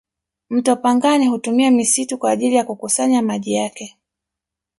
mto 0.49 0.75
pangani 0.75 1.27
hutumia 1.27 1.71
misitu 1.71 2.17
kwa 2.17 2.31
ajili 2.31 2.55
ya 2.55 2.63
kukusanya 2.63 3.21
maji 3.21 3.53
yake 3.53 3.97